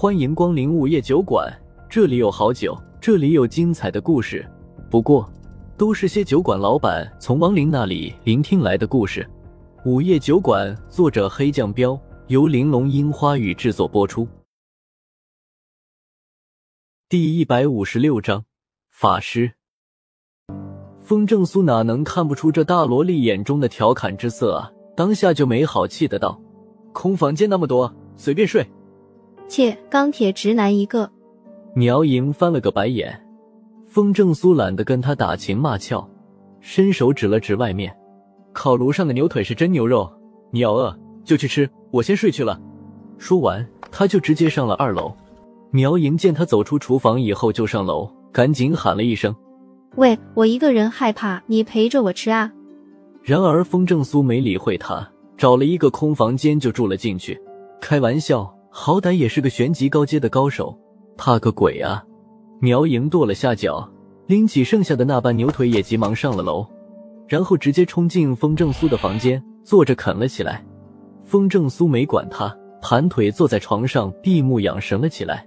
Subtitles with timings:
[0.00, 1.46] 欢迎光临午夜酒馆，
[1.86, 4.50] 这里有好酒，这里有精彩的故事。
[4.90, 5.30] 不过，
[5.76, 9.28] 都是些酒馆老板从亡灵那里聆听来的故事。
[9.84, 14.26] 午夜酒馆，作者黑酱标，由玲珑樱花雨制作播出。
[17.06, 18.46] 第一百五十六章，
[18.88, 19.52] 法师。
[21.02, 24.72] 风正苏哪能看不出这大萝莉眼中的调侃之色啊？
[24.96, 26.40] 当下就没好气的道
[26.94, 28.66] ：“空房间那么多，随便睡。”
[29.50, 31.10] 切，钢铁直男一个。
[31.74, 33.20] 苗莹翻了个白眼，
[33.84, 36.08] 风正苏懒得跟他打情骂俏，
[36.60, 37.92] 伸手指了指外面，
[38.52, 40.08] 烤炉上的牛腿是真牛肉，
[40.52, 42.60] 你要饿就去吃，我先睡去了。
[43.18, 45.12] 说完，他就直接上了二楼。
[45.72, 49.34] 苗莹见他走出厨房以后就上楼，赶紧喊了一声
[49.96, 52.52] ：“喂，我一个人害怕，你陪着我吃啊。”
[53.22, 57.36] 然而风正苏没理会他，找了一个空房间就住了进去。
[57.80, 58.52] 开玩笑。
[58.72, 60.78] 好歹也是个玄级高阶的高手，
[61.16, 62.04] 怕个鬼啊！
[62.60, 63.90] 苗莹跺了下脚，
[64.26, 66.64] 拎起剩下的那半牛腿，也急忙上了楼，
[67.26, 70.64] 然后直接冲进风正苏的房间，坐着啃了起来。
[71.24, 75.44] 风正苏没管他，盘腿坐在床上闭目养神了起来。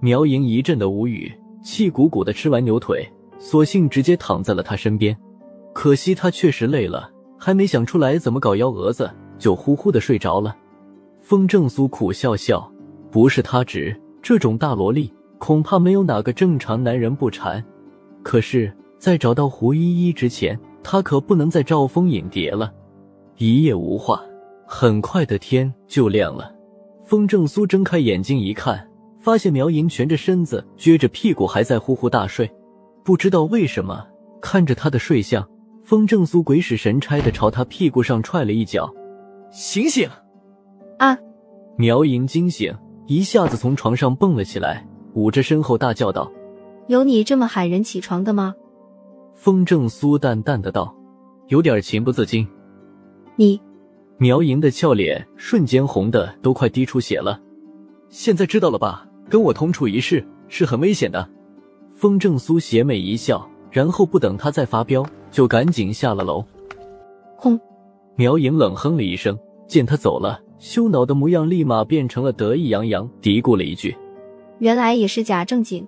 [0.00, 3.06] 苗莹一阵的无语，气鼓鼓的吃完牛腿，
[3.38, 5.16] 索性直接躺在了他身边。
[5.74, 10.56] 可惜他确实累了，还没想出来怎么搞幺蛾子，就呼呼的睡着了。
[11.24, 12.70] 风正苏苦笑笑，
[13.10, 17.64] 不是他直，这种大萝莉恐怕没有哪个正常男人不馋。
[18.22, 22.70] 可是，在找到胡依依之前，他可不能再招蜂引蝶了。
[23.38, 24.20] 一夜无话，
[24.66, 26.54] 很快的天就亮了。
[27.06, 28.86] 风正苏睁开眼睛一看，
[29.18, 32.50] 发现苗莹蜷着身子，撅着屁股还在呼呼大睡。
[33.02, 34.06] 不知道为什么，
[34.42, 35.42] 看着他的睡相，
[35.84, 38.92] 风正苏鬼使神差的朝他屁股上踹了一脚
[39.50, 40.06] ：“醒醒！”
[40.98, 41.18] 啊！
[41.76, 42.74] 苗莹惊醒，
[43.06, 46.30] 一下子从床上蹦了起来，捂着身后大叫道
[46.88, 48.54] ：“有你这么喊人起床的吗？”
[49.34, 50.94] 风正苏淡淡的道
[51.48, 52.46] ：“有点情不自禁。”
[53.36, 53.60] 你，
[54.16, 57.40] 苗莹的俏脸瞬间红的都快滴出血了。
[58.08, 59.06] 现在知道了吧？
[59.28, 61.28] 跟我同处一室是很危险的。
[61.92, 66.44] 风正苏邪魅一笑，然后不等他再发飙，就赶紧下了楼。
[67.36, 67.58] 轰！
[68.14, 70.40] 苗莹冷哼了一声，见他走了。
[70.58, 73.94] 羞恼的模样立马变成了得意洋洋，嘀咕了一句
[74.58, 75.86] ：“原来也是假正经。”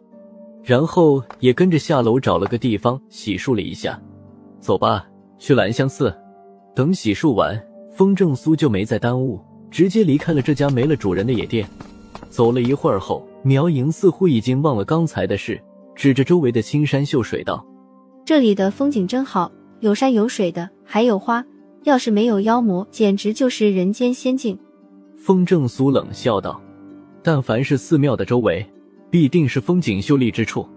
[0.62, 4.00] 然后也跟着下楼找了个地方洗漱了一下。
[4.60, 5.06] 走吧，
[5.38, 6.12] 去兰香寺。
[6.74, 7.58] 等洗漱完，
[7.92, 9.40] 风正苏就没再耽误，
[9.70, 11.66] 直接离开了这家没了主人的野店。
[12.28, 15.58] 走了一会儿后，苗莹似乎已经忘了刚才的事，
[15.94, 17.64] 指着周围的青山秀水道
[18.26, 19.50] ：“这里的风景真好，
[19.80, 21.42] 有山有水的，还有花。
[21.86, 24.58] 要是没有妖魔，简直就是人间仙境。”
[25.16, 26.60] 风正苏冷笑道
[27.22, 28.64] ：“但凡是寺庙的周围，
[29.08, 30.68] 必定是风景秀丽之处。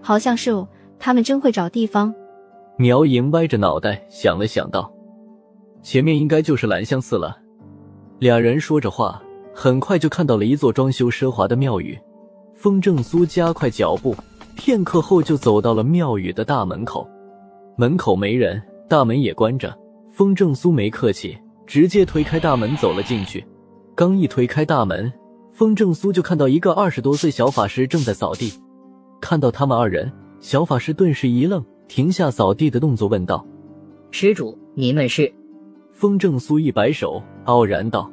[0.00, 0.68] 好像是哦，
[1.00, 2.14] 他们真会找地方。”
[2.78, 4.88] 苗莹歪着脑袋想了想道
[5.82, 7.36] ：“前面应该就是兰香寺了。”
[8.20, 9.20] 俩人说着话，
[9.52, 11.98] 很快就看到了一座装修奢华的庙宇。
[12.54, 14.14] 风正苏加快脚步，
[14.54, 17.08] 片刻后就走到了庙宇的大门口。
[17.76, 19.76] 门口没人，大门也关着。
[20.16, 23.44] 风正苏没客气，直接推开大门走了进去。
[23.94, 25.12] 刚一推开大门，
[25.52, 28.50] 风正苏就看到一个二十多岁小法师正在扫地。
[29.20, 30.10] 看到他们二人，
[30.40, 33.46] 小法师顿时一愣，停下扫地的动作，问道
[34.10, 35.30] ：“施主，你们是？”
[35.92, 38.10] 风正苏一摆手，傲然道：“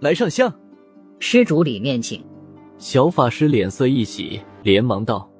[0.00, 0.50] 来上香。”
[1.20, 2.24] 施主里面请。
[2.78, 5.30] 小法师脸色一喜，连忙道：“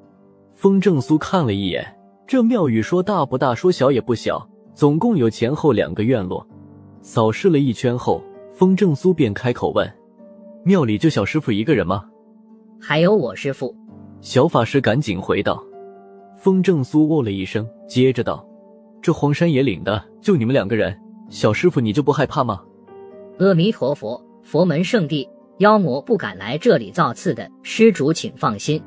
[0.53, 6.47] 风正苏看了一眼这庙宇，说大不大，说小也不小，总共有前后两个院落。
[7.01, 8.23] 扫视了一圈后。”
[8.55, 9.93] 风正苏便开口问
[10.63, 12.05] ：“庙里就小师傅一个人吗
[12.81, 13.75] ？”“还有我师傅。”
[14.23, 15.61] 小法师赶紧回道。
[16.37, 18.47] 风正苏哦了一声，接着道
[19.03, 20.97] ：“这荒山野岭的，就你们两个人，
[21.29, 22.63] 小师傅你就不害怕吗
[23.41, 28.81] ？”“阿弥陀佛，佛门圣地，妖魔不敢来这里造次的，施主请放心。”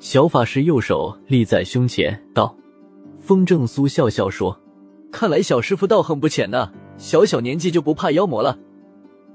[0.00, 2.54] 小法师右手立在胸前道。
[3.18, 4.54] 风正苏笑笑说
[5.14, 6.68] ：“看来小师傅道行不浅呐，
[6.98, 8.58] 小小年纪就不怕妖魔了。”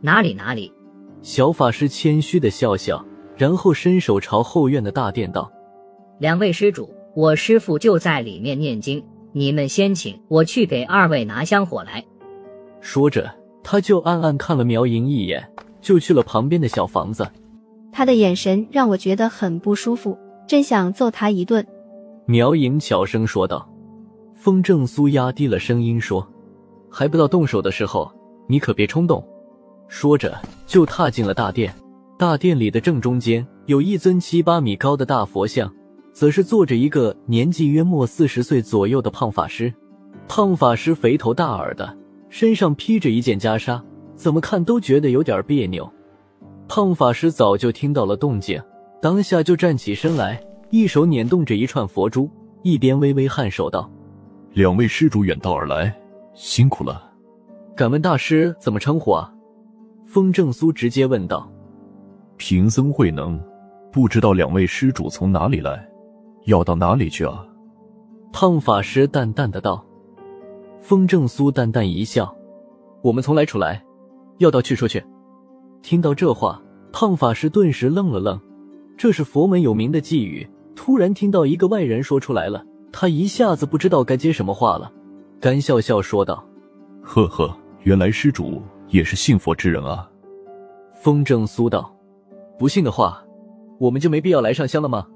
[0.03, 0.73] 哪里哪里，
[1.21, 3.05] 小法师谦虚的笑笑，
[3.37, 5.49] 然后伸手朝后院的大殿道
[6.19, 12.03] ：“两位施主，我师傅就在里面念经，你们先请，我去给二位拿香火来。”
[12.81, 13.33] 说着，
[13.63, 15.41] 他就暗暗看了苗莹一眼，
[15.79, 17.25] 就去了旁边的小房子。
[17.93, 21.65] 他的眼神让我觉得很不舒服，真想揍他一顿。
[22.25, 23.68] 苗莹悄声说道。
[24.39, 26.25] 风正苏压低了声音说
[26.89, 28.09] ：“还不到动手的时候，
[28.47, 29.21] 你可别冲动。”
[29.89, 30.33] 说着，
[30.65, 31.75] 就踏进了大殿。
[32.17, 35.69] 大殿里的正中间有一尊七八米高的大佛像，
[36.13, 39.73] 则是坐着一个年纪约莫四十岁左右的胖法师。
[40.29, 41.97] 胖法师肥头大耳的，
[42.29, 43.81] 身上披着一件袈裟，
[44.15, 45.91] 怎么看都觉得有点别扭。
[46.69, 48.61] 胖法师早就听到了动静，
[49.01, 52.29] 当下就站起身来，一手捻动着一串佛珠，
[52.63, 53.91] 一边微微颔首道
[54.59, 55.97] ：“两位施主远道而来，
[56.33, 57.09] 辛苦了。
[57.77, 59.33] 敢问大师怎么称呼啊？”
[60.05, 61.49] 风正苏直接问道
[62.35, 63.41] ：“贫僧慧能，
[63.89, 65.89] 不知道两位施主从哪里来，
[66.43, 67.47] 要到哪里去啊？”
[68.33, 69.81] 胖法师淡淡的道。
[70.81, 72.35] 风正苏淡淡一笑
[73.01, 73.81] ：“我们从来处来，
[74.39, 75.01] 要到去说去。”
[75.81, 78.37] 听到这话，胖法师顿时愣了愣。
[78.97, 80.45] 这是佛门有名的寄语，
[80.75, 84.91] 突然听到一个外人说出来了，他一下子不知道该接什么话了，
[85.39, 86.43] 干笑笑说道
[87.01, 90.09] ：“呵呵，原来施主也是信佛之人啊。”
[91.01, 91.95] 风正苏道
[92.59, 93.23] ：“不信的话，
[93.79, 95.07] 我们就没必要来上香了吗？”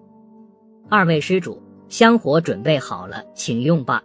[0.90, 4.02] 二位施主，香火准备好了，请用吧。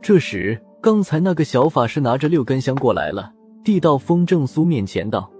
[0.00, 3.32] 这时，刚才那个小法师拿着六根香过来了，
[3.62, 5.30] 递到风正苏面前道。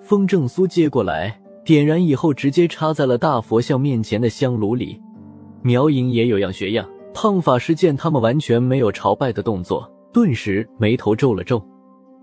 [0.00, 5.02] 风正苏接过来，点燃以后，直接插在了大佛像面前的香炉里。
[5.62, 11.66] 苗莹也有样学样，胖法师见他们完全没有朝拜的动作，顿时眉头皱了皱。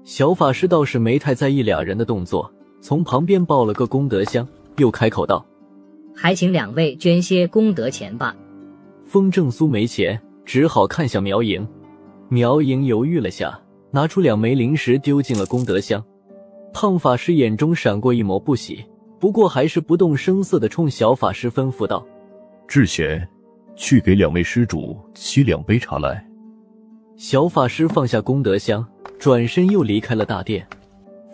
[0.03, 4.47] 小法师倒是没太在意俩人的动作，从旁边抱了个功德箱，
[4.77, 5.43] 又开口道
[6.15, 8.35] ：“还请两位捐些功德钱吧。”
[9.03, 11.67] 风正苏没钱，只好看向苗莹。
[12.29, 13.59] 苗莹犹豫了下，
[13.89, 16.05] 拿出两枚灵石丢进了功德箱。
[16.71, 18.85] 胖法师眼中闪过一抹不喜，
[19.19, 22.05] 不过还是不动声色的冲小法师吩咐道
[22.69, 23.27] ：“智贤，
[23.75, 26.25] 去给两位施主沏两杯茶来。”
[27.15, 28.85] 小法师放下功德箱，
[29.19, 30.67] 转身又离开了大殿。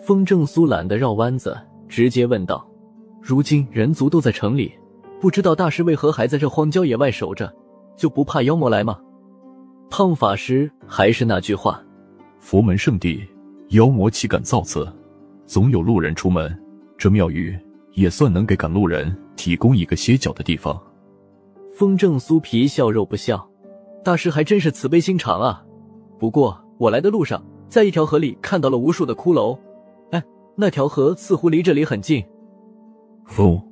[0.04, 1.56] 风正苏懒得绕弯子，
[1.88, 2.66] 直接问道
[3.20, 4.72] ：“如今人族都在城里，
[5.20, 7.52] 不知道大师为何还在这荒郊野外守着？
[7.96, 8.98] 就不怕妖魔来吗？”
[9.90, 11.82] 胖法师还是那句话
[12.40, 13.22] ：“佛门圣地，
[13.70, 14.90] 妖魔岂敢造次？”
[15.46, 16.56] 总有路人出门，
[16.96, 17.58] 这庙宇
[17.94, 20.80] 也算能给赶路人提供一个歇脚的地方。
[21.80, 23.48] 风正苏皮笑肉不笑，
[24.04, 25.64] 大师还真是慈悲心肠啊。
[26.18, 29.58] 不过我来的路上，在一条河里看到了无数的骷髅，
[30.10, 30.22] 哎，
[30.56, 32.22] 那条河似乎离这里很近。
[33.38, 33.62] 哦，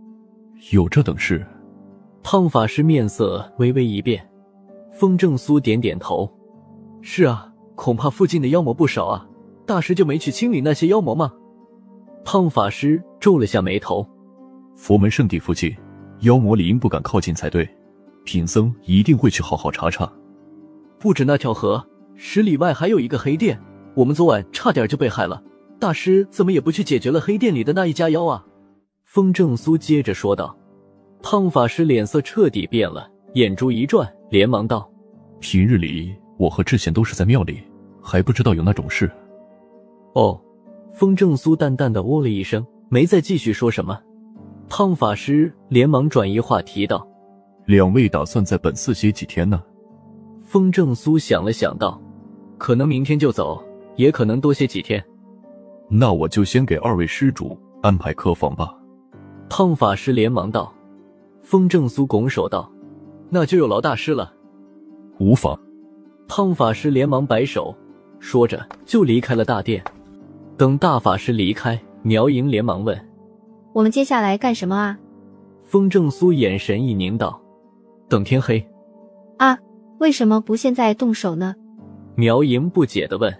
[0.72, 1.46] 有这等事？
[2.22, 4.26] 胖法师面色微微一变。
[4.90, 6.32] 风正苏点点头，
[7.02, 9.28] 是啊，恐怕附近的妖魔不少啊。
[9.66, 11.30] 大师就没去清理那些妖魔吗？
[12.24, 14.08] 胖法师皱了下眉头，
[14.74, 15.76] 佛门圣地附近，
[16.20, 17.68] 妖魔理应不敢靠近才对。
[18.28, 20.12] 贫僧一定会去好好查查。
[20.98, 21.82] 不止那条河，
[22.14, 23.58] 十里外还有一个黑店，
[23.94, 25.42] 我们昨晚差点就被害了。
[25.80, 28.44] 大师怎么也不去解决了黑店里的那一家妖啊？
[29.06, 30.54] 风正苏接着说道。
[31.22, 34.86] 胖法师脸色彻底变了，眼珠一转，连忙道
[35.40, 37.62] ：“平日里我和智贤都是在庙里，
[38.02, 39.10] 还不知道有那种事。”
[40.12, 40.38] 哦。
[40.92, 43.98] 风正苏淡淡的哦了一声，没再继续说什么。
[44.68, 47.07] 胖法师连忙转移话题道
[47.68, 49.62] ：“两位打算在本寺歇几天呢？”
[50.40, 52.00] 风正苏想了想道
[52.56, 53.62] ：“可能明天就走，
[53.96, 55.04] 也可能多歇几天。”
[55.90, 58.74] 那我就先给二位施主安排客房吧。
[59.50, 60.72] 胖法师连忙道
[61.42, 62.72] ：“风正苏拱手道，
[63.28, 64.32] 那就有劳大师了。”
[65.20, 65.58] 无妨。
[66.26, 67.74] 胖法师连忙摆手，
[68.18, 69.84] 说着就离开了大殿。
[70.56, 72.98] 等大法师离开，苗莹连忙问
[73.74, 74.98] ：“我们接下来干什么啊？”
[75.64, 77.40] 风正苏眼神一凝道
[78.08, 78.64] ：“等天黑。”
[79.38, 79.58] 啊，
[79.98, 81.54] 为什么不现在动手呢？
[82.16, 83.32] 苗莹不解的问。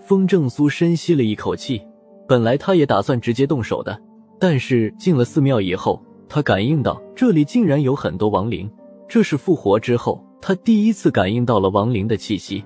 [0.00, 1.80] 风正苏深吸了一口气，
[2.26, 3.96] 本来他也打算直接动手的，
[4.40, 8.68] 但是进了寺庙以后，他感应到这里竟然有很多亡灵，
[9.06, 12.64] 这是复活之后他第一次感应到了亡灵的气息，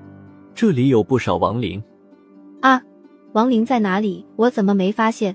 [0.54, 1.82] 这里有不少亡灵。
[2.62, 2.80] 啊！
[3.34, 4.24] 亡灵在哪里？
[4.36, 5.34] 我怎么没发现？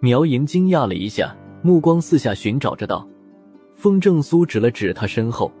[0.00, 3.08] 苗莹惊讶了一下，目光四下寻找着道。
[3.78, 5.52] 风正苏指了指他身后：“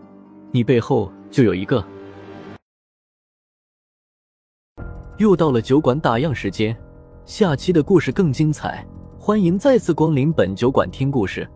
[0.50, 1.86] 你背后就有一个。”
[5.18, 6.76] 又到了酒馆打烊时间，
[7.24, 8.84] 下期的故事更精彩，
[9.20, 11.48] 欢迎再次光临本酒馆听故事。